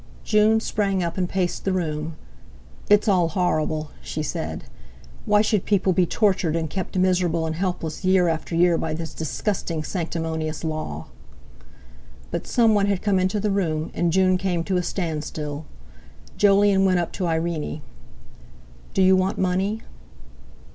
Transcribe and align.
June 0.23 0.59
sprang 0.59 1.03
up 1.03 1.15
and 1.15 1.29
paced 1.29 1.63
the 1.63 1.71
room. 1.71 2.15
"It's 2.89 3.07
all 3.07 3.27
horrible," 3.27 3.91
she 4.01 4.23
said. 4.23 4.63
"Why 5.27 5.43
should 5.43 5.63
people 5.63 5.93
be 5.93 6.07
tortured 6.07 6.55
and 6.55 6.71
kept 6.71 6.97
miserable 6.97 7.45
and 7.45 7.55
helpless 7.55 8.03
year 8.03 8.27
after 8.27 8.55
year 8.55 8.79
by 8.79 8.95
this 8.95 9.13
disgusting 9.13 9.83
sanctimonious 9.83 10.63
law?" 10.63 11.05
But 12.31 12.47
someone 12.47 12.87
had 12.87 13.03
come 13.03 13.19
into 13.19 13.39
the 13.39 13.51
room, 13.51 13.91
and 13.93 14.11
June 14.11 14.39
came 14.39 14.63
to 14.63 14.77
a 14.77 14.81
standstill. 14.81 15.67
Jolyon 16.35 16.83
went 16.83 16.97
up 16.97 17.11
to 17.11 17.27
Irene: 17.27 17.83
"Do 18.95 19.03
you 19.03 19.15
want 19.15 19.37
money?" 19.37 19.83